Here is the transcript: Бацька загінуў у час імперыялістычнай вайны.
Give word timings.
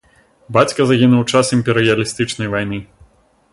Бацька 0.55 0.81
загінуў 0.91 1.21
у 1.25 1.27
час 1.35 1.53
імперыялістычнай 1.57 2.47
вайны. 2.57 2.83